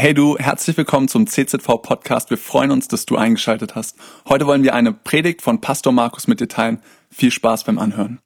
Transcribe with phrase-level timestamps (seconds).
[0.00, 2.30] Hey du, herzlich willkommen zum CZV Podcast.
[2.30, 3.98] Wir freuen uns, dass du eingeschaltet hast.
[4.26, 6.80] Heute wollen wir eine Predigt von Pastor Markus mit dir teilen.
[7.10, 8.18] Viel Spaß beim Anhören.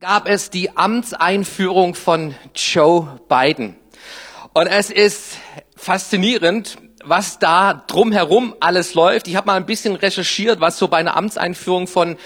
[0.00, 3.76] Gab es die Amtseinführung von Joe Biden.
[4.54, 5.36] Und es ist
[5.76, 9.28] faszinierend, was da drumherum alles läuft.
[9.28, 12.16] Ich habe mal ein bisschen recherchiert, was so bei einer Amtseinführung von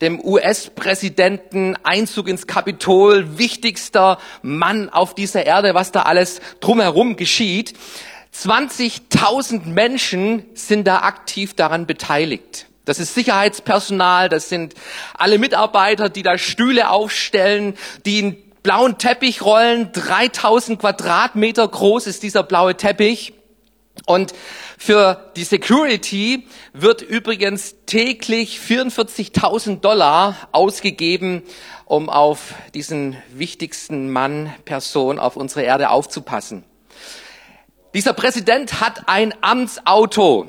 [0.00, 7.74] dem US-Präsidenten, Einzug ins Kapitol, wichtigster Mann auf dieser Erde, was da alles drumherum geschieht.
[8.38, 12.66] 20.000 Menschen sind da aktiv daran beteiligt.
[12.84, 14.74] Das ist Sicherheitspersonal, das sind
[15.14, 17.74] alle Mitarbeiter, die da Stühle aufstellen,
[18.06, 19.90] die einen blauen Teppich rollen.
[19.92, 23.34] 3000 Quadratmeter groß ist dieser blaue Teppich.
[24.06, 24.32] Und
[24.78, 31.42] für die Security wird übrigens täglich 44.000 Dollar ausgegeben,
[31.84, 36.64] um auf diesen wichtigsten Mann, Person auf unserer Erde aufzupassen.
[37.94, 40.46] Dieser Präsident hat ein Amtsauto.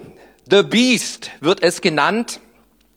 [0.50, 2.42] The Beast wird es genannt.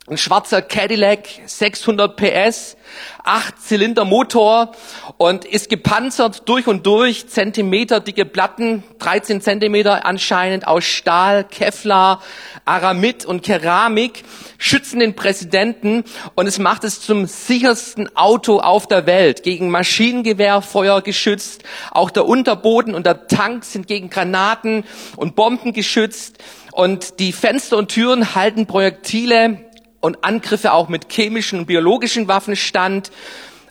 [0.08, 2.76] Ein schwarzer Cadillac, 600 PS,
[3.22, 4.72] 8 Zylinder Motor
[5.16, 12.20] und ist gepanzert durch und durch, Zentimeter dicke Platten, 13 Zentimeter anscheinend aus Stahl, Kevlar,
[12.64, 14.24] Aramid und Keramik,
[14.58, 16.02] schützen den Präsidenten
[16.34, 22.26] und es macht es zum sichersten Auto auf der Welt, gegen Maschinengewehrfeuer geschützt, auch der
[22.26, 24.82] Unterboden und der Tank sind gegen Granaten
[25.14, 26.38] und Bomben geschützt
[26.72, 29.70] und die Fenster und Türen halten Projektile
[30.02, 33.10] und Angriffe auch mit chemischen und biologischen Waffen stand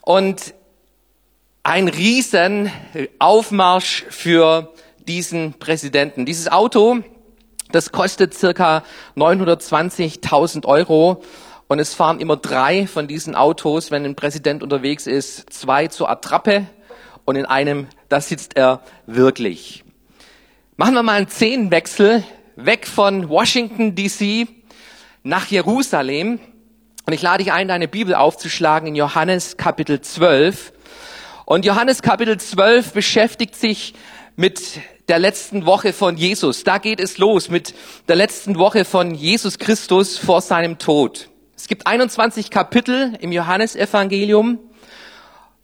[0.02, 0.56] und
[1.62, 2.72] ein riesen
[3.20, 4.74] Aufmarsch für
[5.08, 6.26] diesen Präsidenten.
[6.26, 7.00] Dieses Auto,
[7.72, 8.84] das kostet circa
[9.18, 11.22] 920.000 Euro
[11.68, 16.10] und es fahren immer drei von diesen Autos, wenn ein Präsident unterwegs ist, zwei zur
[16.10, 16.66] Attrappe
[17.26, 19.84] und in einem, da sitzt er wirklich.
[20.78, 22.24] Machen wir mal einen Szenenwechsel
[22.56, 24.61] weg von Washington DC
[25.24, 26.40] nach Jerusalem.
[27.06, 30.74] Und ich lade dich ein, deine Bibel aufzuschlagen in Johannes Kapitel 12.
[31.46, 33.94] Und Johannes Kapitel 12 beschäftigt sich
[34.36, 36.64] mit der letzten Woche von Jesus.
[36.64, 37.74] Da geht es los mit
[38.08, 41.30] der letzten Woche von Jesus Christus vor seinem Tod.
[41.56, 44.60] Es gibt 21 Kapitel im Johannesevangelium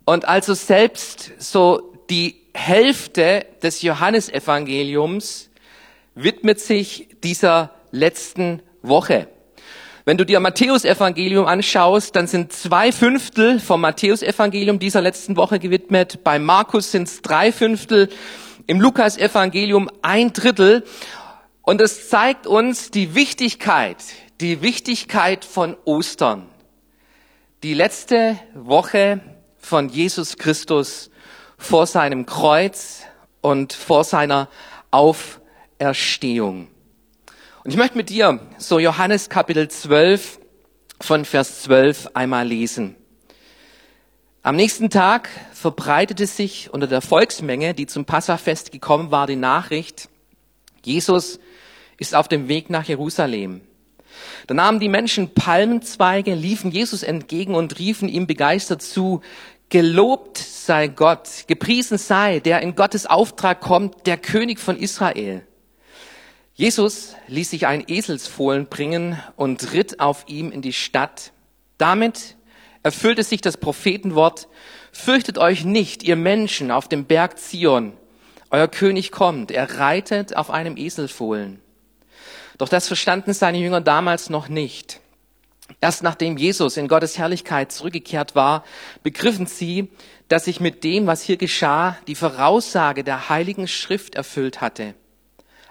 [0.06, 5.50] und also selbst so die Hälfte des Johannesevangeliums
[6.16, 9.28] widmet sich dieser letzten Woche.
[10.08, 16.24] Wenn du dir Matthäus-Evangelium anschaust, dann sind zwei Fünftel vom Matthäus-Evangelium dieser letzten Woche gewidmet.
[16.24, 18.08] Bei Markus sind es drei Fünftel,
[18.68, 20.86] im Lukas-Evangelium ein Drittel.
[21.62, 23.98] Und es zeigt uns die Wichtigkeit,
[24.40, 26.46] die Wichtigkeit von Ostern.
[27.62, 29.20] Die letzte Woche
[29.58, 31.12] von Jesus Christus
[31.58, 33.02] vor seinem Kreuz
[33.42, 34.48] und vor seiner
[34.90, 36.70] Auferstehung.
[37.68, 40.40] Und ich möchte mit dir so Johannes Kapitel 12
[41.02, 42.96] von Vers 12 einmal lesen.
[44.42, 50.08] Am nächsten Tag verbreitete sich unter der Volksmenge, die zum Passafest gekommen war, die Nachricht,
[50.86, 51.42] Jesus
[51.98, 53.60] ist auf dem Weg nach Jerusalem.
[54.48, 59.20] Da nahmen die Menschen Palmenzweige, liefen Jesus entgegen und riefen ihm begeistert zu,
[59.68, 65.46] Gelobt sei Gott, gepriesen sei, der in Gottes Auftrag kommt, der König von Israel.
[66.58, 71.32] Jesus ließ sich ein Eselsfohlen bringen und ritt auf ihm in die Stadt.
[71.78, 72.36] Damit
[72.82, 74.48] erfüllte sich das Prophetenwort,
[74.92, 77.94] fürchtet euch nicht, ihr Menschen auf dem Berg Zion.
[78.50, 81.62] Euer König kommt, er reitet auf einem Eselfohlen.
[82.58, 85.00] Doch das verstanden seine Jünger damals noch nicht.
[85.80, 88.64] Erst nachdem Jesus in Gottes Herrlichkeit zurückgekehrt war,
[89.04, 89.90] begriffen sie,
[90.28, 94.96] dass sich mit dem, was hier geschah, die Voraussage der Heiligen Schrift erfüllt hatte.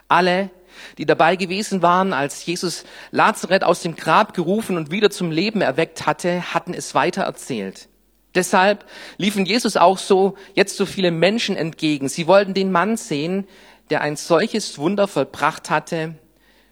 [0.06, 0.50] Alle,
[0.98, 5.60] die dabei gewesen waren, als Jesus Lazareth aus dem Grab gerufen und wieder zum Leben
[5.60, 7.88] erweckt hatte, hatten es weiter erzählt.
[8.34, 8.84] Deshalb
[9.16, 12.09] liefen Jesus auch so jetzt so viele Menschen entgegen.
[12.09, 13.47] Sie wollten den Mann sehen,
[13.91, 16.14] der ein solches Wunder vollbracht hatte.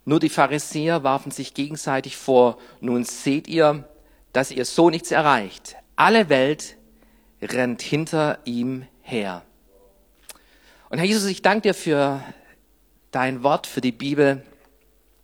[0.04, 3.88] Nur die Pharisäer warfen sich gegenseitig vor, nun seht ihr,
[4.34, 5.76] dass ihr so nichts erreicht.
[5.96, 6.76] Alle Welt
[7.40, 9.42] rennt hinter ihm her.
[10.90, 12.22] Und Herr Jesus, ich danke dir für
[13.14, 14.42] dein Wort für die Bibel.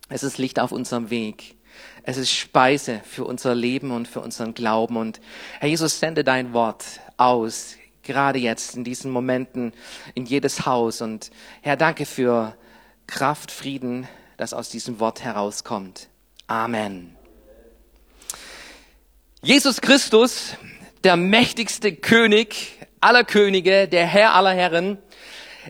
[0.07, 1.55] Es ist Licht auf unserem Weg.
[2.03, 4.95] Es ist Speise für unser Leben und für unseren Glauben.
[4.95, 5.19] Und
[5.59, 6.85] Herr Jesus, sende dein Wort
[7.17, 9.73] aus, gerade jetzt in diesen Momenten,
[10.15, 11.01] in jedes Haus.
[11.01, 12.55] Und Herr, danke für
[13.07, 14.07] Kraft, Frieden,
[14.37, 16.07] das aus diesem Wort herauskommt.
[16.47, 17.15] Amen.
[19.43, 20.55] Jesus Christus,
[21.03, 24.97] der mächtigste König aller Könige, der Herr aller Herren,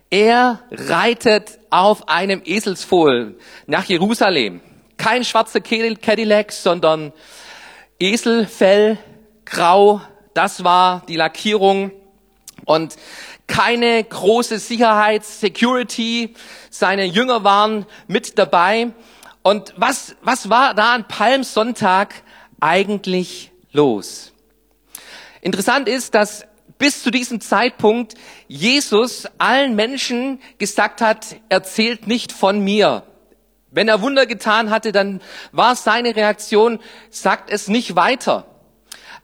[0.09, 3.35] Er reitet auf einem Eselsfohlen
[3.67, 4.61] nach Jerusalem.
[4.97, 7.11] Kein schwarzer Cadillac, sondern
[7.99, 8.97] Eselfell,
[9.45, 10.01] grau,
[10.33, 11.91] das war die Lackierung
[12.65, 12.95] und
[13.47, 16.35] keine große Sicherheit, Security.
[16.69, 18.91] Seine Jünger waren mit dabei.
[19.43, 22.13] Und was, was war da an Palmsonntag
[22.59, 24.31] eigentlich los?
[25.41, 26.45] Interessant ist, dass
[26.81, 28.15] bis zu diesem Zeitpunkt
[28.47, 33.03] Jesus allen Menschen gesagt hat, erzählt nicht von mir.
[33.69, 36.79] Wenn er Wunder getan hatte, dann war seine Reaktion,
[37.11, 38.47] sagt es nicht weiter.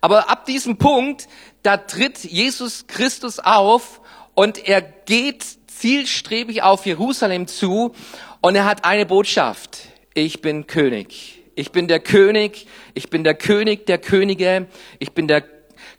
[0.02, 1.28] Aber ab diesem Punkt,
[1.64, 4.02] da tritt Jesus Christus auf
[4.36, 7.96] und er geht zielstrebig auf Jerusalem zu
[8.40, 9.80] und er hat eine Botschaft.
[10.14, 11.42] Ich bin König.
[11.56, 12.68] Ich bin der König.
[12.94, 14.68] Ich bin der König der Könige.
[15.00, 15.57] Ich bin der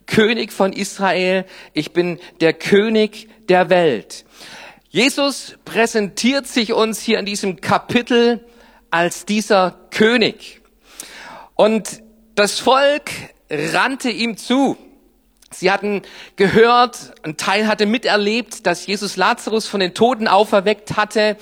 [0.08, 1.44] König von Israel.
[1.72, 4.24] Ich bin der König der Welt.
[4.90, 8.44] Jesus präsentiert sich uns hier in diesem Kapitel
[8.90, 10.60] als dieser König.
[11.54, 12.02] Und
[12.34, 13.10] das Volk
[13.50, 14.76] rannte ihm zu.
[15.50, 16.02] Sie hatten
[16.36, 21.38] gehört, ein Teil hatte miterlebt, dass Jesus Lazarus von den Toten auferweckt hatte.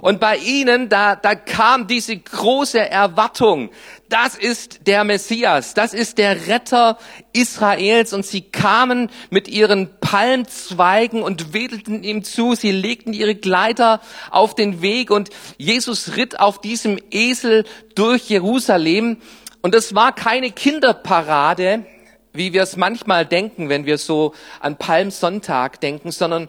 [0.00, 3.70] Und bei ihnen, da, da kam diese große Erwartung.
[4.08, 6.98] Das ist der Messias, das ist der Retter
[7.32, 8.12] Israels.
[8.12, 12.54] Und sie kamen mit ihren Palmzweigen und wedelten ihm zu.
[12.54, 14.00] Sie legten ihre Gleiter
[14.30, 17.64] auf den Weg und Jesus ritt auf diesem Esel
[17.96, 19.16] durch Jerusalem.
[19.62, 21.84] Und es war keine Kinderparade,
[22.32, 26.48] wie wir es manchmal denken, wenn wir so an Palmsonntag denken, sondern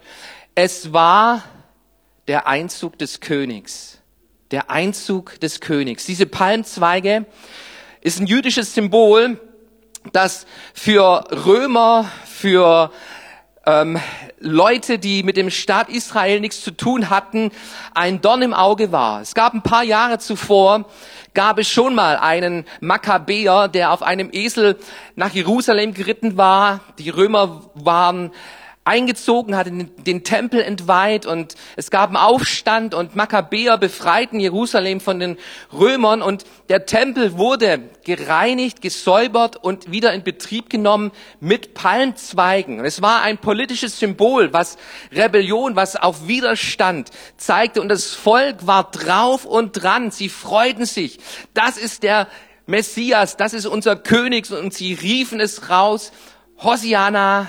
[0.56, 1.44] es war
[2.28, 4.00] der Einzug des Königs.
[4.52, 6.06] Der Einzug des Königs.
[6.06, 7.26] Diese Palmzweige
[8.02, 9.40] ist ein jüdisches Symbol,
[10.12, 12.92] das für Römer, für
[13.66, 14.00] ähm,
[14.40, 17.52] Leute, die mit dem Staat Israel nichts zu tun hatten,
[17.94, 19.22] ein Dorn im Auge war.
[19.22, 20.86] Es gab ein paar Jahre zuvor
[21.34, 24.78] gab es schon mal einen Makkabäer, der auf einem Esel
[25.16, 26.82] nach Jerusalem geritten war.
[26.98, 28.32] Die Römer waren
[28.90, 35.20] eingezogen, hatte den Tempel entweiht und es gab einen Aufstand und Makkabäer befreiten Jerusalem von
[35.20, 35.38] den
[35.72, 42.84] Römern und der Tempel wurde gereinigt, gesäubert und wieder in Betrieb genommen mit Palmzweigen.
[42.84, 44.78] Es war ein politisches Symbol, was
[45.12, 50.10] Rebellion, was auf Widerstand zeigte und das Volk war drauf und dran.
[50.10, 51.20] Sie freuten sich.
[51.54, 52.28] Das ist der
[52.66, 56.12] Messias, das ist unser König und sie riefen es raus.
[56.58, 57.48] Hosiana,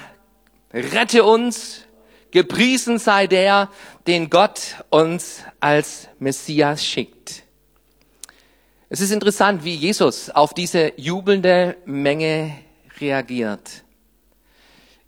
[0.73, 1.83] Rette uns,
[2.31, 3.69] gepriesen sei der,
[4.07, 7.43] den Gott uns als Messias schickt.
[8.89, 12.57] Es ist interessant, wie Jesus auf diese jubelnde Menge
[13.01, 13.85] reagiert.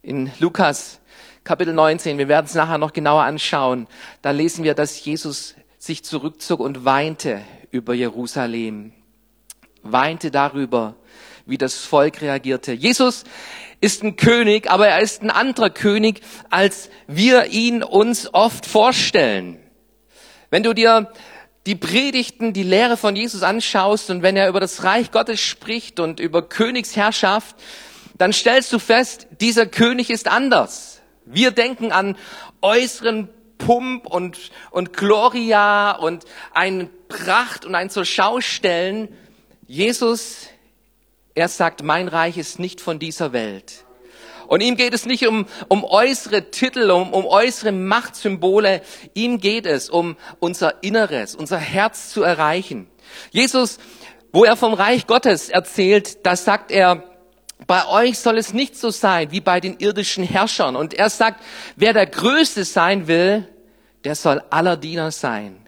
[0.03, 1.01] In Lukas
[1.45, 3.89] Kapitel 19, wir werden es nachher noch genauer anschauen,
[4.21, 7.41] da lesen wir, dass Jesus sich zurückzog und weinte
[7.73, 8.93] über Jerusalem,
[9.83, 10.95] weinte darüber,
[11.47, 12.73] wie das Volk reagierte.
[12.73, 13.25] Jesus
[13.83, 16.21] ist ein König, aber er ist ein anderer König,
[16.51, 19.59] als wir ihn uns oft vorstellen.
[20.51, 21.13] Wenn du dir
[21.67, 25.99] die Predigten, die Lehre von Jesus anschaust und wenn er über das Reich Gottes spricht
[25.99, 27.57] und über Königsherrschaft,
[28.17, 31.01] dann stellst du fest, dieser König ist anders.
[31.25, 32.17] Wir denken an
[32.61, 36.25] äußeren Pump und, und Gloria und
[36.55, 39.09] ein Pracht und ein zur Schaustellen.
[39.67, 40.47] Jesus
[41.35, 43.85] er sagt, mein Reich ist nicht von dieser Welt.
[44.49, 48.83] Und ihm geht es nicht um, um äußere Titel, um, um äußere Machtsymbole.
[49.15, 52.87] Ihm geht es um unser Inneres, unser Herz zu erreichen.
[53.31, 53.79] Jesus,
[54.31, 57.03] wo er vom Reich Gottes erzählt, da sagt er,
[57.67, 60.77] bei euch soll es nicht so sein wie bei den irdischen Herrschern.
[60.77, 61.43] Und er sagt,
[61.77, 63.49] wer der Größte sein will,
[64.05, 65.62] der soll aller Diener sein.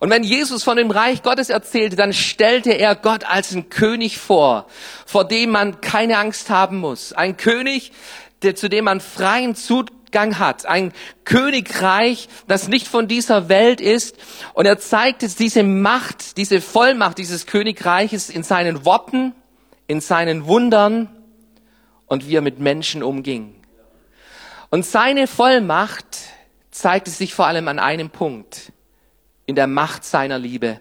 [0.00, 4.18] Und wenn Jesus von dem Reich Gottes erzählte, dann stellte er Gott als einen König
[4.18, 4.66] vor,
[5.06, 7.12] vor dem man keine Angst haben muss.
[7.12, 7.92] Ein König,
[8.42, 10.66] der, zu dem man freien Zugang hat.
[10.66, 10.92] Ein
[11.24, 14.16] Königreich, das nicht von dieser Welt ist.
[14.54, 19.34] Und er zeigt jetzt diese Macht, diese Vollmacht dieses Königreiches in seinen Worten,
[19.88, 21.08] in seinen Wundern
[22.06, 23.56] und wie er mit Menschen umging.
[24.70, 26.18] Und seine Vollmacht
[26.70, 28.72] zeigte sich vor allem an einem Punkt
[29.48, 30.78] in der Macht seiner Liebe.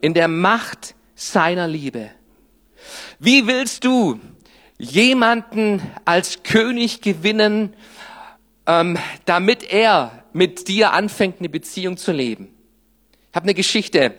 [0.00, 2.10] In der Macht seiner Liebe.
[3.18, 4.20] Wie willst du
[4.78, 7.74] jemanden als König gewinnen,
[8.68, 12.54] ähm, damit er mit dir anfängt, eine Beziehung zu leben?
[13.30, 14.14] Ich habe eine Geschichte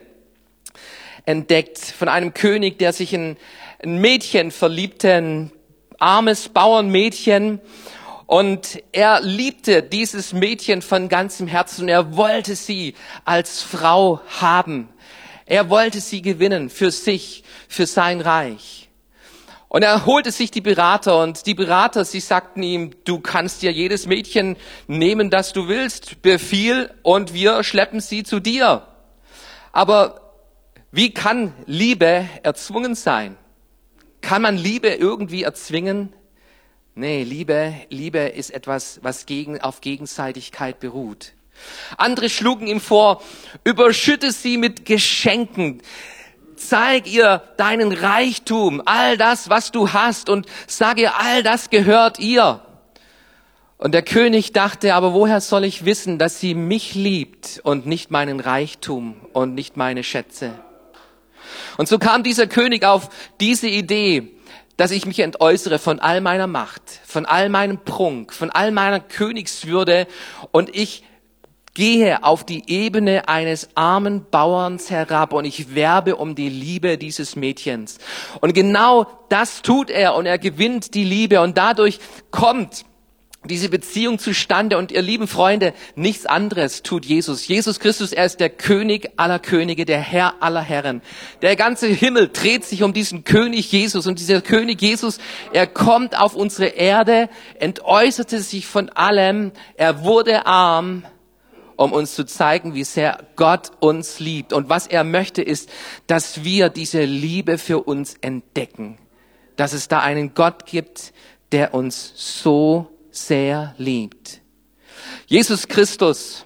[1.24, 3.38] entdeckt von einem König, der sich in
[3.82, 5.52] ein Mädchen verliebte, ein
[5.98, 7.60] armes Bauernmädchen.
[8.28, 12.94] Und er liebte dieses Mädchen von ganzem Herzen er wollte sie
[13.24, 14.90] als Frau haben.
[15.46, 18.90] Er wollte sie gewinnen für sich, für sein Reich.
[19.68, 23.72] Und er holte sich die Berater und die Berater, sie sagten ihm, du kannst dir
[23.72, 24.58] jedes Mädchen
[24.88, 28.86] nehmen, das du willst, befiehl und wir schleppen sie zu dir.
[29.72, 30.34] Aber
[30.92, 33.38] wie kann Liebe erzwungen sein?
[34.20, 36.12] Kann man Liebe irgendwie erzwingen?
[37.00, 41.32] Nee, Liebe, Liebe ist etwas, was gegen, auf Gegenseitigkeit beruht.
[41.96, 43.22] Andere schlugen ihm vor,
[43.62, 45.80] überschütte sie mit Geschenken.
[46.56, 52.18] Zeig ihr deinen Reichtum, all das, was du hast und sag ihr, all das gehört
[52.18, 52.62] ihr.
[53.76, 58.10] Und der König dachte, aber woher soll ich wissen, dass sie mich liebt und nicht
[58.10, 60.58] meinen Reichtum und nicht meine Schätze?
[61.76, 64.32] Und so kam dieser König auf diese Idee,
[64.78, 69.00] dass ich mich entäußere von all meiner Macht, von all meinem Prunk, von all meiner
[69.00, 70.06] Königswürde
[70.52, 71.04] und ich
[71.74, 77.36] gehe auf die Ebene eines armen Bauerns herab und ich werbe um die Liebe dieses
[77.36, 77.98] Mädchens.
[78.40, 81.98] Und genau das tut er und er gewinnt die Liebe und dadurch
[82.30, 82.84] kommt
[83.44, 87.46] diese Beziehung zustande und ihr lieben Freunde, nichts anderes tut Jesus.
[87.46, 91.02] Jesus Christus, er ist der König aller Könige, der Herr aller Herren.
[91.40, 95.18] Der ganze Himmel dreht sich um diesen König Jesus und dieser König Jesus,
[95.52, 97.28] er kommt auf unsere Erde,
[97.60, 101.04] entäußerte sich von allem, er wurde arm,
[101.76, 104.52] um uns zu zeigen, wie sehr Gott uns liebt.
[104.52, 105.70] Und was er möchte, ist,
[106.08, 108.98] dass wir diese Liebe für uns entdecken.
[109.54, 111.12] Dass es da einen Gott gibt,
[111.52, 114.40] der uns so sehr liebt.
[115.26, 116.44] Jesus Christus,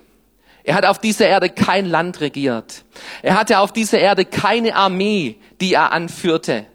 [0.64, 2.84] er hat auf dieser Erde kein Land regiert.
[3.22, 6.66] Er hatte auf dieser Erde keine Armee, die er anführte.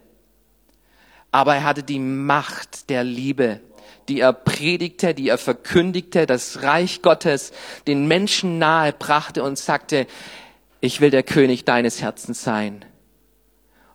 [1.30, 3.60] Aber er hatte die Macht der Liebe,
[4.08, 7.52] die er predigte, die er verkündigte, das Reich Gottes
[7.86, 10.06] den Menschen nahe brachte und sagte,
[10.80, 12.84] ich will der König deines Herzens sein.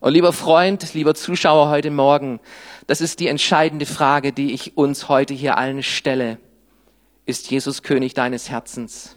[0.03, 2.41] Und lieber Freund, lieber Zuschauer heute Morgen,
[2.87, 6.39] das ist die entscheidende Frage, die ich uns heute hier allen stelle.
[7.25, 9.15] Ist Jesus König deines Herzens?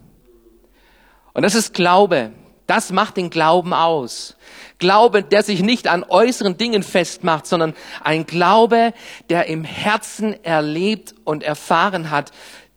[1.34, 2.30] Und das ist Glaube.
[2.68, 4.36] Das macht den Glauben aus.
[4.78, 7.74] Glaube, der sich nicht an äußeren Dingen festmacht, sondern
[8.04, 8.94] ein Glaube,
[9.28, 12.30] der im Herzen erlebt und erfahren hat,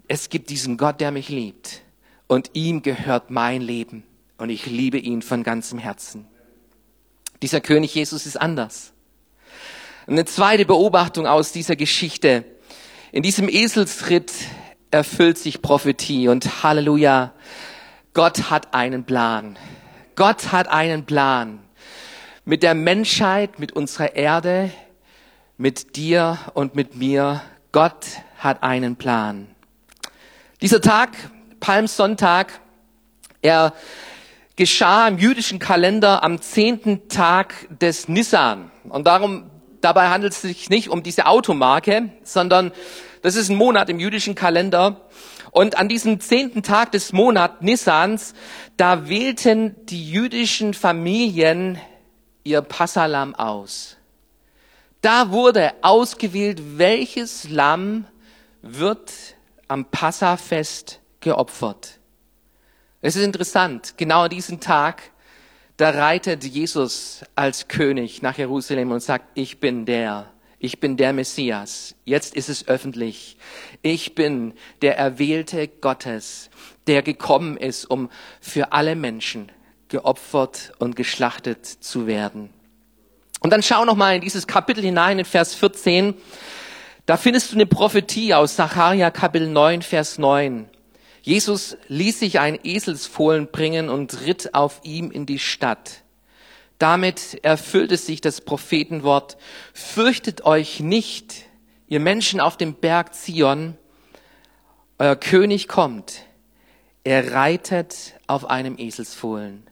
[0.07, 1.83] es gibt diesen Gott, der mich liebt.
[2.25, 4.03] Und ihm gehört mein Leben.
[4.39, 6.25] Und ich liebe ihn von ganzem Herzen.
[7.41, 8.91] Dieser König Jesus ist anders.
[10.07, 12.43] Eine zweite Beobachtung aus dieser Geschichte.
[13.11, 14.31] In diesem Eselsritt
[14.91, 17.33] erfüllt sich Prophetie und Halleluja.
[18.13, 19.57] Gott hat einen Plan.
[20.15, 21.59] Gott hat einen Plan.
[22.43, 24.71] Mit der Menschheit, mit unserer Erde,
[25.57, 27.41] mit dir und mit mir.
[27.71, 28.05] Gott
[28.39, 29.47] hat einen Plan.
[30.61, 31.11] Dieser Tag,
[31.59, 32.59] Palmsonntag,
[33.41, 33.73] er
[34.59, 38.69] geschah im jüdischen Kalender am zehnten Tag des Nissan.
[38.83, 39.49] Und darum
[39.81, 42.71] Dabei handelt es sich nicht um diese Automarke, sondern
[43.21, 45.01] das ist ein Monat im jüdischen Kalender.
[45.51, 48.33] Und an diesem zehnten Tag des Monats Nissans,
[48.77, 51.79] da wählten die jüdischen Familien
[52.43, 53.97] ihr Passalam aus.
[55.01, 58.05] Da wurde ausgewählt, welches Lamm
[58.61, 59.11] wird
[59.67, 61.98] am Passafest geopfert.
[63.01, 65.11] Es ist interessant, genau an diesem Tag
[65.79, 70.29] da reitet Jesus als König nach Jerusalem und sagt, ich bin der,
[70.59, 71.95] ich bin der Messias.
[72.03, 73.37] Jetzt ist es öffentlich.
[73.81, 76.49] Ich bin der Erwählte Gottes,
[76.87, 78.09] der gekommen ist, um
[78.41, 79.49] für alle Menschen
[79.87, 82.49] geopfert und geschlachtet zu werden.
[83.39, 86.13] Und dann schau noch mal in dieses Kapitel hinein, in Vers 14.
[87.05, 90.67] Da findest du eine Prophetie aus Sacharja Kapitel 9, Vers 9.
[91.29, 96.01] Jesus ließ sich ein Eselsfohlen bringen und ritt auf ihm in die Stadt.
[96.79, 99.37] Damit erfüllte sich das Prophetenwort,
[99.71, 101.45] fürchtet euch nicht,
[101.87, 103.77] ihr Menschen auf dem Berg Zion,
[104.97, 106.23] euer König kommt,
[107.03, 109.67] er reitet auf einem Eselsfohlen.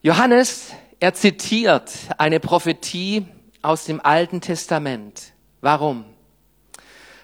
[0.00, 0.70] Johannes,
[1.00, 3.26] er zitiert eine Prophetie
[3.60, 5.34] aus dem Alten Testament.
[5.60, 6.06] Warum?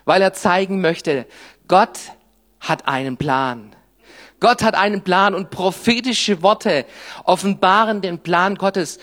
[0.05, 1.27] Weil er zeigen möchte,
[1.71, 2.00] Gott
[2.59, 3.77] hat einen Plan.
[4.41, 6.85] Gott hat einen Plan und prophetische Worte
[7.23, 8.99] offenbaren den Plan Gottes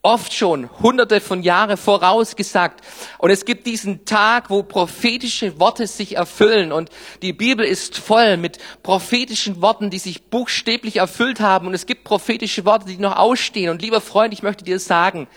[0.00, 2.80] oft schon hunderte von Jahren vorausgesagt.
[3.18, 6.72] Und es gibt diesen Tag, wo prophetische Worte sich erfüllen.
[6.72, 6.88] Und
[7.20, 11.66] die Bibel ist voll mit prophetischen Worten, die sich buchstäblich erfüllt haben.
[11.66, 13.68] Und es gibt prophetische Worte, die noch ausstehen.
[13.68, 15.28] Und lieber Freund, ich möchte dir sagen,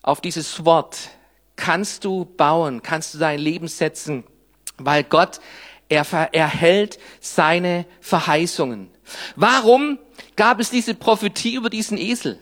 [0.00, 0.96] auf dieses Wort
[1.56, 4.22] kannst du bauen, kannst du dein Leben setzen,
[4.78, 5.40] weil Gott,
[5.92, 8.90] er erhält seine Verheißungen.
[9.36, 9.98] Warum
[10.36, 12.40] gab es diese Prophetie über diesen Esel?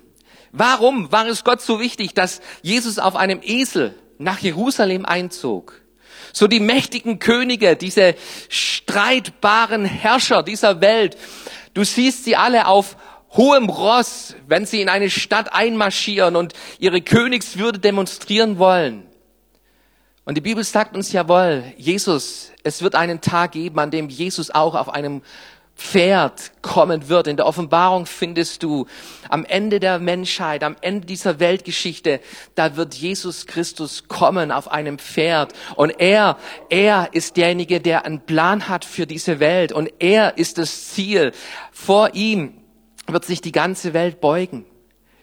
[0.53, 5.81] Warum war es Gott so wichtig, dass Jesus auf einem Esel nach Jerusalem einzog?
[6.33, 8.15] So die mächtigen Könige, diese
[8.49, 11.17] streitbaren Herrscher dieser Welt,
[11.75, 12.97] du siehst sie alle auf
[13.31, 19.10] hohem Ross, wenn sie in eine Stadt einmarschieren und ihre Königswürde demonstrieren wollen.
[20.31, 24.53] Und die Bibel sagt uns jawohl, Jesus, es wird einen Tag geben, an dem Jesus
[24.53, 25.23] auch auf einem
[25.75, 27.27] Pferd kommen wird.
[27.27, 28.87] In der Offenbarung findest du
[29.29, 32.21] am Ende der Menschheit, am Ende dieser Weltgeschichte,
[32.55, 35.53] da wird Jesus Christus kommen auf einem Pferd.
[35.75, 39.73] Und er, er ist derjenige, der einen Plan hat für diese Welt.
[39.73, 41.33] Und er ist das Ziel.
[41.73, 42.53] Vor ihm
[43.09, 44.65] wird sich die ganze Welt beugen.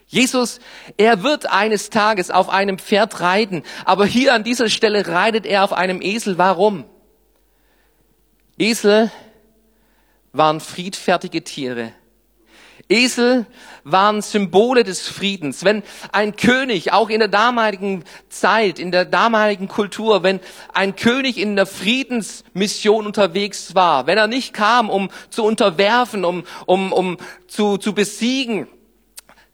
[0.08, 0.60] Jesus,
[0.96, 5.66] er wird eines Tages auf einem Pferd reiten, aber hier an dieser Stelle reitet er
[5.66, 6.38] auf einem Esel.
[6.38, 6.86] Warum?
[8.58, 9.12] Esel
[10.32, 11.92] waren friedfertige Tiere.
[12.90, 13.46] Esel
[13.84, 15.66] waren Symbole des Friedens.
[15.66, 15.84] Wenn
[16.14, 20.40] ein König, auch in der damaligen Zeit, in der damaligen Kultur, wenn
[20.74, 26.46] ein König in der Friedensmission unterwegs war, wenn er nicht kam, um zu unterwerfen, um,
[26.66, 28.70] um, um zu, zu besiegen,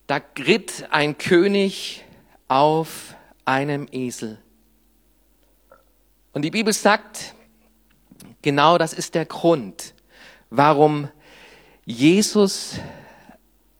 [0.08, 2.04] da ritt ein König
[2.48, 4.40] auf einem Esel.
[6.34, 7.36] Und die Bibel sagt,
[8.42, 9.94] genau das ist der Grund,
[10.50, 11.10] warum
[11.86, 12.80] Jesus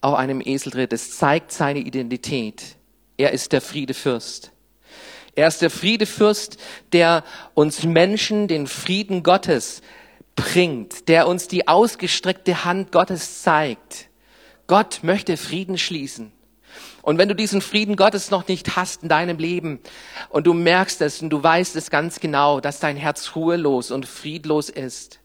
[0.02, 0.94] auf einem Esel tritt.
[0.94, 2.76] Es zeigt seine Identität.
[3.18, 4.52] Er ist der Friedefürst.
[5.36, 6.58] Er ist der Friedefürst,
[6.92, 9.82] der uns Menschen den Frieden Gottes
[10.36, 14.10] bringt, der uns die ausgestreckte Hand Gottes zeigt.
[14.68, 16.32] Gott möchte Frieden schließen.
[17.02, 19.80] Und wenn du diesen Frieden Gottes noch nicht hast in deinem Leben
[20.30, 24.06] und du merkst es und du weißt es ganz genau, dass dein Herz ruhelos und
[24.06, 25.20] friedlos ist,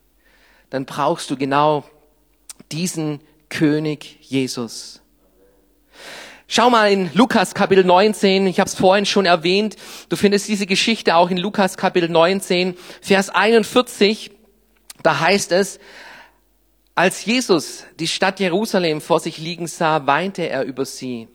[0.71, 1.85] dann brauchst du genau
[2.73, 5.01] diesen König Jesus.
[6.49, 9.77] Schau mal in Lukas Kapitel 19, ich habe es vorhin schon erwähnt,
[10.09, 14.31] du findest diese Geschichte auch in Lukas Kapitel 19, Vers 41,
[15.03, 15.79] da heißt es,
[16.99, 21.29] als Jesus die Stadt Jerusalem vor sich liegen sah, weinte er über sie.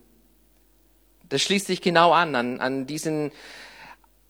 [1.30, 3.32] Das schließt sich genau an, an, an diesen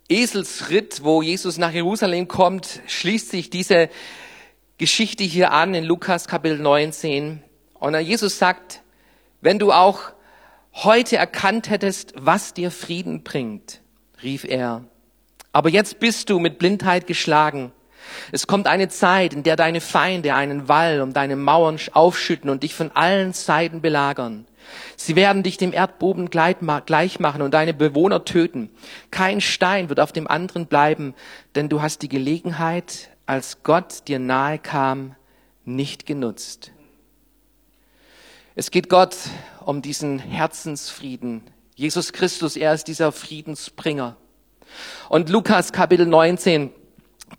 [0.07, 3.89] Eselsritt, wo Jesus nach Jerusalem kommt, schließt sich diese
[4.77, 7.41] Geschichte hier an in Lukas Kapitel 19.
[7.79, 8.83] Und Jesus sagt,
[9.41, 10.11] wenn du auch
[10.73, 13.81] heute erkannt hättest, was dir Frieden bringt,
[14.21, 14.83] rief er.
[15.51, 17.71] Aber jetzt bist du mit Blindheit geschlagen.
[18.31, 22.63] Es kommt eine Zeit, in der deine Feinde einen Wall um deine Mauern aufschütten und
[22.63, 24.45] dich von allen Seiten belagern.
[24.95, 28.69] Sie werden dich dem Erdboden gleich machen und deine Bewohner töten.
[29.11, 31.13] Kein Stein wird auf dem anderen bleiben,
[31.55, 35.15] denn du hast die Gelegenheit, als Gott dir nahe kam,
[35.65, 36.71] nicht genutzt.
[38.55, 39.15] Es geht Gott
[39.65, 41.41] um diesen Herzensfrieden.
[41.75, 44.15] Jesus Christus, er ist dieser Friedensbringer.
[45.09, 46.71] Und Lukas Kapitel 19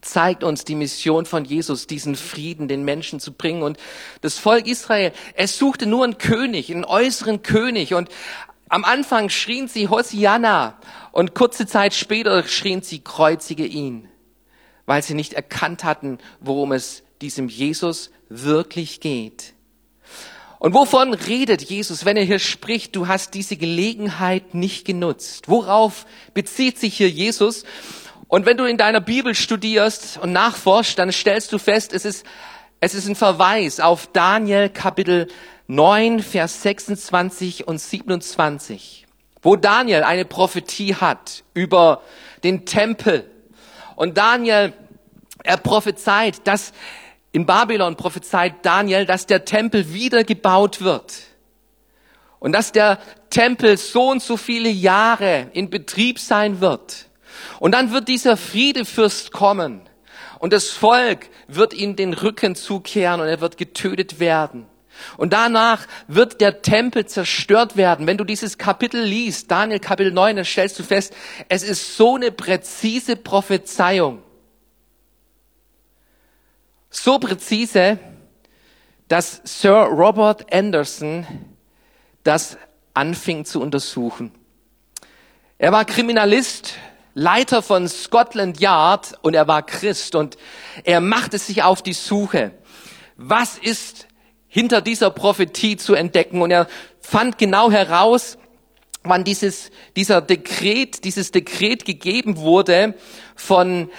[0.01, 3.63] zeigt uns die Mission von Jesus, diesen Frieden den Menschen zu bringen.
[3.63, 3.79] Und
[4.21, 7.95] das Volk Israel, es suchte nur einen König, einen äußeren König.
[7.95, 8.09] Und
[8.69, 10.77] am Anfang schrien sie Hosianna
[11.13, 14.09] und kurze Zeit später schrien sie, kreuzige ihn
[14.87, 19.55] weil sie nicht erkannt hatten, worum es diesem Jesus wirklich geht.
[20.59, 25.49] Und wovon redet Jesus, wenn er hier spricht, du hast diese Gelegenheit nicht genutzt?
[25.49, 27.65] Worauf bezieht sich hier Jesus?
[28.35, 32.27] Und wenn du in deiner Bibel studierst und nachforschst, dann stellst du fest, es ist,
[32.81, 35.29] es ist ein Verweis auf Daniel Kapitel
[35.69, 39.07] 9, Vers 26 und 27,
[39.41, 42.03] wo Daniel eine Prophetie hat über
[42.43, 43.25] den Tempel
[43.95, 44.73] und Daniel,
[45.45, 46.73] er prophezeit, dass
[47.31, 51.13] in Babylon prophezeit Daniel, dass der Tempel wieder gebaut wird.
[52.41, 52.99] Und dass der
[53.31, 57.07] Tempel so und so viele Jahre in Betrieb sein wird.
[57.61, 59.83] Und dann wird dieser Friedefürst kommen.
[60.39, 64.67] Und das Volk wird ihm den Rücken zukehren und er wird getötet werden.
[65.17, 68.07] Und danach wird der Tempel zerstört werden.
[68.07, 71.15] Wenn du dieses Kapitel liest, Daniel Kapitel 9, dann stellst du fest,
[71.49, 74.23] es ist so eine präzise Prophezeiung.
[76.91, 77.99] So präzise,
[79.09, 81.27] dass Sir Robert Anderson
[82.23, 82.57] das
[82.95, 84.33] anfing zu untersuchen.
[85.59, 86.75] Er war Kriminalist,
[87.15, 90.37] Leiter von Scotland Yard und er war Christ und
[90.85, 92.53] er machte sich auf die Suche.
[93.17, 94.09] Was ist
[94.55, 96.41] hinter dieser Prophetie zu entdecken.
[96.41, 96.69] Und er
[97.01, 98.39] fand genau heraus,
[99.03, 102.95] wann dieses, dieser Dekret, dieses Dekret gegeben wurde
[103.35, 103.91] von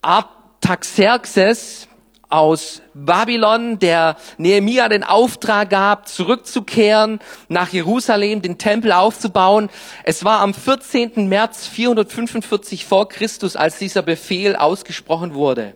[0.00, 1.87] Artaxerxes
[2.28, 9.70] aus Babylon, der Nehemia den Auftrag gab, zurückzukehren nach Jerusalem, den Tempel aufzubauen.
[10.04, 11.28] Es war am 14.
[11.28, 15.74] März 445 vor Christus, als dieser Befehl ausgesprochen wurde.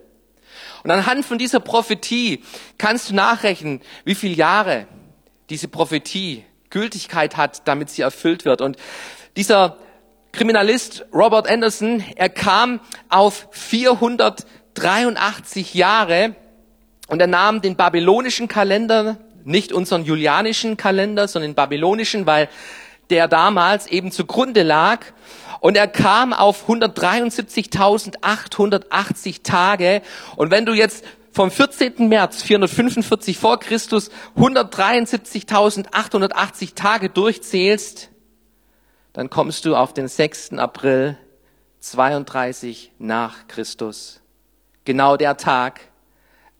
[0.85, 2.43] Und anhand von dieser Prophetie
[2.77, 4.87] kannst du nachrechnen, wie viele Jahre
[5.49, 8.61] diese Prophetie Gültigkeit hat, damit sie erfüllt wird.
[8.61, 8.77] Und
[9.37, 9.77] dieser
[10.33, 16.35] Kriminalist Robert Anderson, er kam auf 483 Jahre
[17.13, 22.49] und er nahm den babylonischen Kalender, nicht unseren julianischen Kalender, sondern den babylonischen, weil
[23.11, 25.05] der damals eben zugrunde lag.
[25.61, 30.01] Und er kam auf 173.880 Tage.
[30.37, 32.09] Und wenn du jetzt vom 14.
[32.09, 38.09] März 445 vor Christus 173.880 Tage durchzählst,
[39.13, 40.55] dann kommst du auf den 6.
[40.55, 41.19] April
[41.81, 44.23] 32 nach Christus.
[44.87, 45.92] Genau der Tag,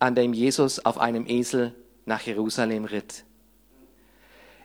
[0.03, 1.75] an dem Jesus auf einem Esel
[2.07, 3.23] nach Jerusalem ritt.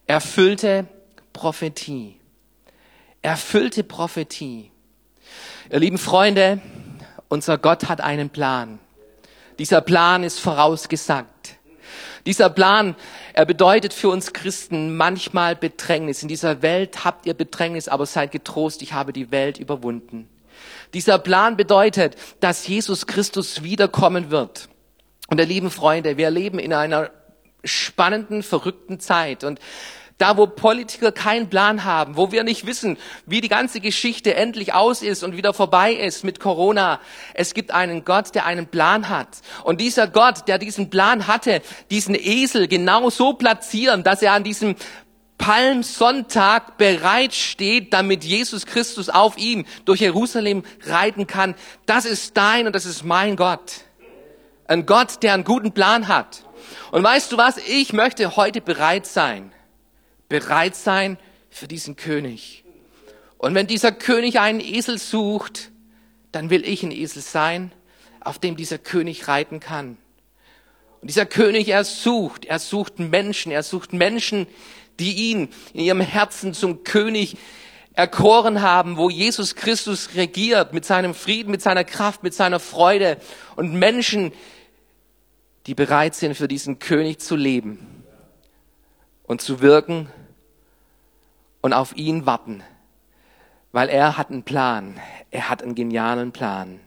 [0.07, 0.87] Erfüllte
[1.31, 2.19] Prophetie.
[3.21, 4.71] Erfüllte Prophetie.
[5.69, 6.59] Ihr lieben Freunde,
[7.27, 8.79] unser Gott hat einen Plan.
[9.59, 11.57] Dieser Plan ist vorausgesagt.
[12.25, 12.95] Dieser Plan,
[13.33, 16.23] er bedeutet für uns Christen manchmal Bedrängnis.
[16.23, 20.27] In dieser Welt habt ihr Bedrängnis, aber seid getrost, ich habe die Welt überwunden.
[20.95, 24.69] Dieser Plan bedeutet, dass Jesus Christus wiederkommen wird.
[25.27, 27.11] Und ihr lieben Freunde, wir leben in einer
[27.63, 29.43] spannenden, verrückten Zeit.
[29.43, 29.59] Und
[30.17, 34.73] da, wo Politiker keinen Plan haben, wo wir nicht wissen, wie die ganze Geschichte endlich
[34.73, 36.99] aus ist und wieder vorbei ist mit Corona.
[37.35, 39.27] Es gibt einen Gott, der einen Plan hat.
[39.63, 41.61] Und dieser Gott, der diesen Plan hatte,
[41.91, 44.75] diesen Esel genau so platzieren, dass er an diesem
[45.37, 51.53] Palmsonntag bereit steht, damit Jesus Christus auf ihm durch Jerusalem reiten kann.
[51.85, 53.86] Das ist dein und das ist mein Gott.
[54.67, 56.43] Ein Gott, der einen guten Plan hat.
[56.91, 57.57] Und weißt du was?
[57.57, 59.51] Ich möchte heute bereit sein
[60.29, 61.17] bereit sein
[61.49, 62.63] für diesen König.
[63.37, 65.71] Und wenn dieser König einen Esel sucht,
[66.31, 67.71] dann will ich ein Esel sein,
[68.19, 69.97] auf dem dieser König reiten kann.
[71.01, 74.47] Und dieser König, er sucht, er sucht Menschen, er sucht Menschen,
[74.99, 77.37] die ihn in ihrem Herzen zum König
[77.93, 83.17] erkoren haben, wo Jesus Christus regiert mit seinem Frieden, mit seiner Kraft, mit seiner Freude
[83.55, 84.33] und Menschen,
[85.67, 88.03] die bereit sind, für diesen König zu leben
[89.23, 90.09] und zu wirken
[91.61, 92.63] und auf ihn warten,
[93.73, 94.99] weil er hat einen Plan.
[95.29, 96.79] Er hat einen genialen Plan.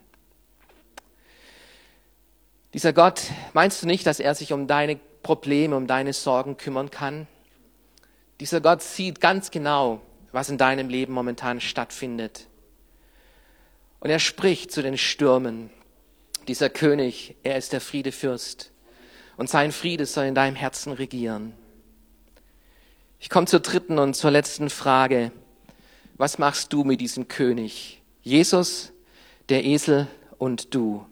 [2.73, 3.21] Dieser Gott,
[3.53, 7.27] meinst du nicht, dass er sich um deine Probleme, um deine Sorgen kümmern kann?
[8.39, 10.01] Dieser Gott sieht ganz genau,
[10.33, 12.47] was in deinem Leben momentan stattfindet.
[13.99, 15.69] Und er spricht zu den Stürmen.
[16.49, 18.70] Dieser König, er ist der Friedefürst.
[19.41, 21.55] Und sein Friede soll in deinem Herzen regieren.
[23.19, 25.33] Ich komme zur dritten und zur letzten Frage.
[26.19, 28.03] Was machst du mit diesem König?
[28.21, 28.93] Jesus,
[29.49, 31.07] der Esel und du.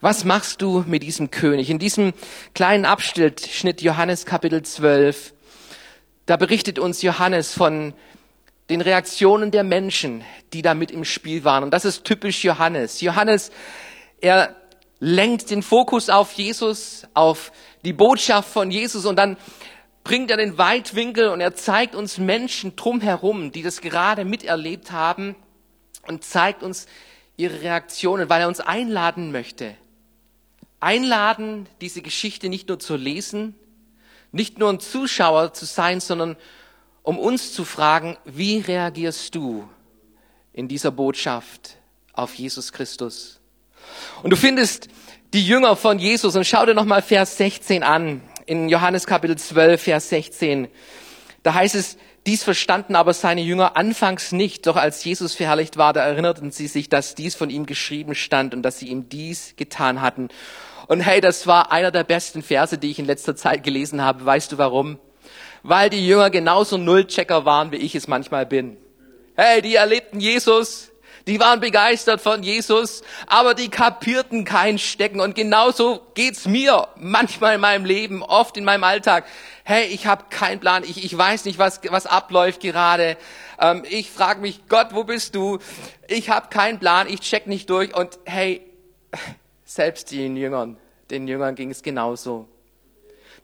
[0.00, 1.68] Was machst du mit diesem König?
[1.68, 2.14] In diesem
[2.54, 5.34] kleinen Abschnitt Johannes Kapitel 12,
[6.24, 7.92] da berichtet uns Johannes von
[8.70, 11.64] den Reaktionen der Menschen, die da mit im Spiel waren.
[11.64, 13.02] Und das ist typisch Johannes.
[13.02, 13.50] Johannes,
[14.22, 14.56] er
[15.04, 17.52] lenkt den Fokus auf Jesus, auf
[17.84, 19.36] die Botschaft von Jesus und dann
[20.02, 25.36] bringt er den Weitwinkel und er zeigt uns Menschen drumherum, die das gerade miterlebt haben
[26.08, 26.86] und zeigt uns
[27.36, 29.74] ihre Reaktionen, weil er uns einladen möchte.
[30.80, 33.54] Einladen, diese Geschichte nicht nur zu lesen,
[34.32, 36.34] nicht nur ein Zuschauer zu sein, sondern
[37.02, 39.68] um uns zu fragen, wie reagierst du
[40.54, 41.76] in dieser Botschaft
[42.14, 43.40] auf Jesus Christus?
[44.22, 44.88] Und du findest
[45.32, 49.82] die Jünger von Jesus und schau dir nochmal Vers 16 an in Johannes Kapitel 12,
[49.82, 50.68] Vers 16.
[51.42, 55.92] Da heißt es, dies verstanden aber seine Jünger anfangs nicht, doch als Jesus verherrlicht war,
[55.92, 59.54] da erinnerten sie sich, dass dies von ihm geschrieben stand und dass sie ihm dies
[59.56, 60.28] getan hatten.
[60.86, 64.24] Und hey, das war einer der besten Verse, die ich in letzter Zeit gelesen habe.
[64.24, 64.98] Weißt du warum?
[65.62, 68.76] Weil die Jünger genauso Nullchecker waren, wie ich es manchmal bin.
[69.34, 70.92] Hey, die erlebten Jesus,
[71.26, 75.20] die waren begeistert von Jesus, aber die kapierten kein Stecken.
[75.20, 79.24] Und genauso geht's mir manchmal in meinem Leben, oft in meinem Alltag.
[79.64, 83.16] Hey, ich habe keinen Plan, ich, ich weiß nicht, was, was abläuft gerade.
[83.58, 85.58] Ähm, ich frage mich, Gott, wo bist du?
[86.08, 87.96] Ich habe keinen Plan, ich check nicht durch.
[87.96, 88.60] Und hey,
[89.64, 90.76] selbst den Jüngern,
[91.10, 92.48] den Jüngern ging es genauso.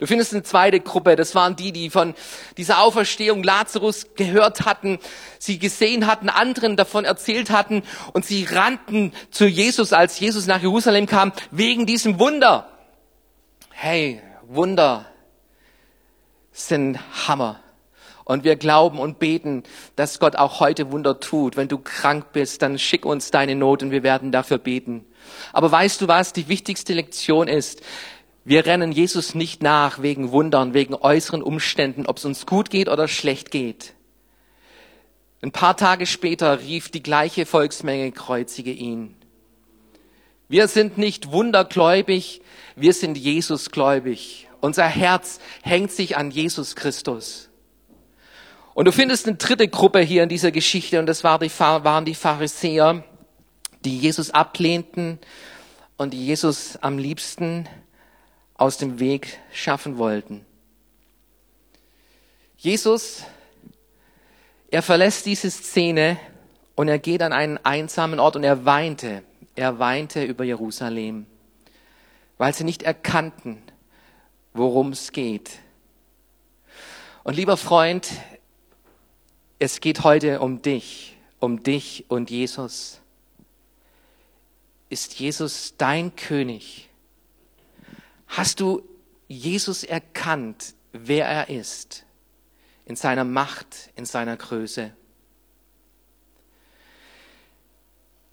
[0.01, 2.15] Du findest eine zweite Gruppe, das waren die, die von
[2.57, 4.97] dieser Auferstehung Lazarus gehört hatten,
[5.37, 10.59] sie gesehen hatten, anderen davon erzählt hatten und sie rannten zu Jesus, als Jesus nach
[10.59, 12.67] Jerusalem kam, wegen diesem Wunder.
[13.69, 15.05] Hey, Wunder
[16.51, 17.59] sind Hammer.
[18.23, 19.61] Und wir glauben und beten,
[19.97, 21.57] dass Gott auch heute Wunder tut.
[21.57, 25.05] Wenn du krank bist, dann schick uns deine Not und wir werden dafür beten.
[25.53, 26.33] Aber weißt du was?
[26.33, 27.83] Die wichtigste Lektion ist,
[28.43, 32.89] wir rennen Jesus nicht nach wegen Wundern, wegen äußeren Umständen, ob es uns gut geht
[32.89, 33.93] oder schlecht geht.
[35.43, 39.15] Ein paar Tage später rief die gleiche Volksmenge, kreuzige ihn.
[40.49, 42.41] Wir sind nicht wundergläubig,
[42.75, 44.47] wir sind Jesusgläubig.
[44.59, 47.49] Unser Herz hängt sich an Jesus Christus.
[48.73, 53.03] Und du findest eine dritte Gruppe hier in dieser Geschichte und das waren die Pharisäer,
[53.83, 55.19] die Jesus ablehnten
[55.97, 57.67] und die Jesus am liebsten
[58.61, 60.45] aus dem Weg schaffen wollten.
[62.57, 63.23] Jesus,
[64.69, 66.19] er verlässt diese Szene
[66.75, 69.23] und er geht an einen einsamen Ort und er weinte.
[69.55, 71.25] Er weinte über Jerusalem,
[72.37, 73.63] weil sie nicht erkannten,
[74.53, 75.49] worum es geht.
[77.23, 78.11] Und lieber Freund,
[79.57, 83.01] es geht heute um dich, um dich und Jesus.
[84.89, 86.90] Ist Jesus dein König?
[88.33, 88.81] Hast du
[89.27, 92.05] Jesus erkannt, wer er ist,
[92.85, 94.93] in seiner Macht, in seiner Größe?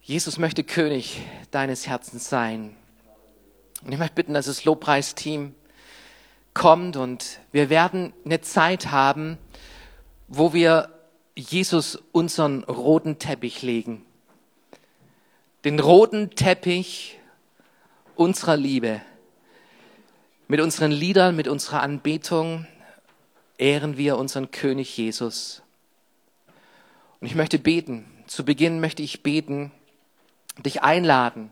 [0.01, 2.77] Jesus möchte König deines Herzens sein.
[3.83, 5.57] Und ich möchte bitten, dass das Lobpreisteam
[6.55, 9.37] kommt und wir werden eine Zeit haben,
[10.29, 10.95] wo wir
[11.35, 14.07] Jesus unseren roten Teppich legen.
[15.65, 17.19] Den roten Teppich
[18.15, 19.01] unserer Liebe.
[20.51, 22.67] Mit unseren Liedern, mit unserer Anbetung
[23.59, 25.63] ehren wir unseren König Jesus.
[27.21, 28.07] Und ich möchte beten.
[28.27, 29.73] Zu Beginn möchte ich beten,
[30.65, 31.51] dich einladen,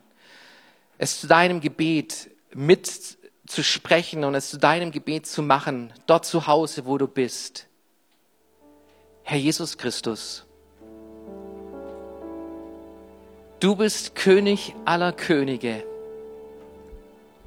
[0.96, 6.86] es zu deinem Gebet mitzusprechen und es zu deinem Gebet zu machen, dort zu Hause,
[6.86, 7.66] wo du bist.
[9.24, 10.46] Herr Jesus Christus,
[13.60, 15.84] du bist König aller Könige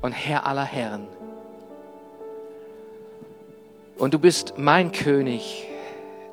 [0.02, 1.08] und Herr aller Herren.
[4.00, 5.68] Und du bist mein König.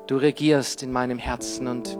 [0.07, 1.97] Du regierst in meinem Herzen und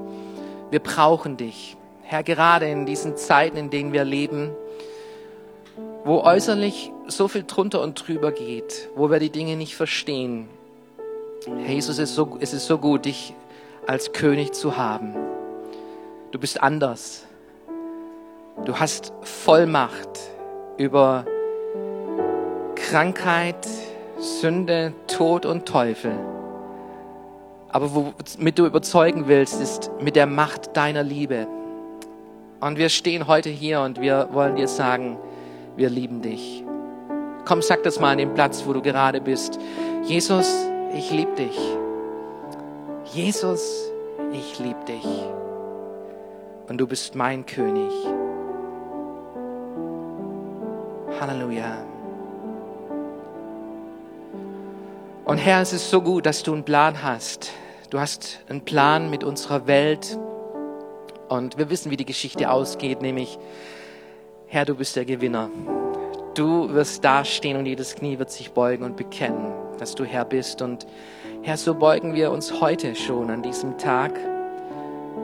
[0.72, 1.76] wir brauchen dich.
[2.04, 4.52] Herr, gerade in diesen Zeiten, in denen wir leben,
[6.06, 10.48] wo äußerlich so viel drunter und drüber geht, wo wir die Dinge nicht verstehen.
[11.46, 13.34] Herr Jesus, es ist so, es ist so gut, dich
[13.86, 15.16] als König zu haben.
[16.32, 17.26] Du bist anders.
[18.64, 20.18] Du hast Vollmacht
[20.78, 21.26] über
[22.76, 23.68] Krankheit,
[24.20, 26.14] Sünde, Tod und Teufel.
[27.70, 31.48] Aber womit du überzeugen willst, ist mit der Macht deiner Liebe.
[32.60, 35.18] Und wir stehen heute hier und wir wollen dir sagen,
[35.76, 36.64] wir lieben dich.
[37.46, 39.60] Komm, sag das mal an dem Platz, wo du gerade bist.
[40.04, 40.52] Jesus,
[40.94, 41.58] ich liebe dich.
[43.14, 43.92] Jesus,
[44.32, 45.06] ich liebe dich.
[46.68, 47.92] Und du bist mein König.
[51.20, 51.97] Halleluja.
[55.28, 57.52] Und Herr, es ist so gut, dass du einen Plan hast.
[57.90, 60.18] Du hast einen Plan mit unserer Welt.
[61.28, 63.38] Und wir wissen, wie die Geschichte ausgeht, nämlich,
[64.48, 65.50] Herr, du bist der Gewinner.
[66.34, 70.62] Du wirst dastehen und jedes Knie wird sich beugen und bekennen, dass du Herr bist.
[70.62, 70.88] Und
[71.42, 74.18] Herr, so beugen wir uns heute schon an diesem Tag.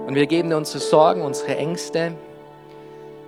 [0.06, 2.12] Und wir geben dir unsere Sorgen, unsere Ängste.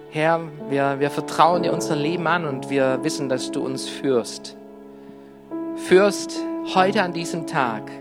[0.09, 4.57] Herr, wir, wir vertrauen dir unser Leben an und wir wissen, dass du uns führst.
[5.77, 6.37] Führst
[6.73, 7.91] heute an diesem Tag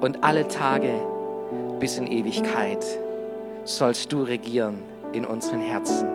[0.00, 0.94] und alle Tage
[1.78, 2.84] bis in Ewigkeit
[3.64, 6.08] sollst du regieren in unseren Herzen.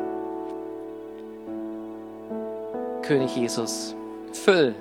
[3.03, 3.95] König Jesus,
[4.33, 4.73] füll,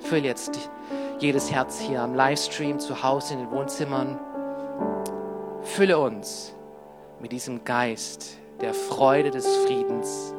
[0.00, 0.70] füll jetzt
[1.18, 4.18] jedes Herz hier am Livestream, zu Hause in den Wohnzimmern.
[5.62, 6.54] Fülle uns
[7.20, 10.34] mit diesem Geist der Freude des Friedens.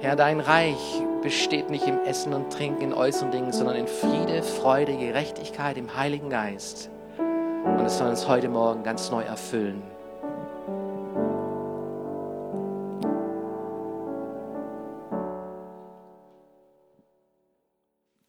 [0.00, 4.44] Herr, dein Reich besteht nicht im Essen und Trinken, in äußeren Dingen, sondern in Friede,
[4.44, 6.88] Freude, Gerechtigkeit im Heiligen Geist.
[7.18, 9.82] Und es soll uns heute Morgen ganz neu erfüllen.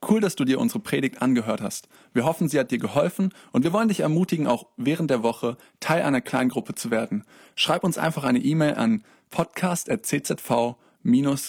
[0.10, 1.90] Cool, dass du dir unsere Predigt angehört hast.
[2.14, 5.58] Wir hoffen, sie hat dir geholfen und wir wollen dich ermutigen, auch während der Woche
[5.80, 7.26] Teil einer Kleingruppe zu werden.
[7.54, 10.87] Schreib uns einfach eine E-Mail an podcast.czv.de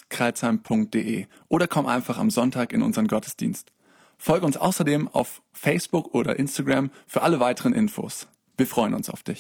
[0.09, 3.73] kreuzheim.de oder komm einfach am Sonntag in unseren Gottesdienst.
[4.17, 8.29] Folge uns außerdem auf Facebook oder Instagram für alle weiteren Infos.
[8.57, 9.37] Wir freuen uns auf dich.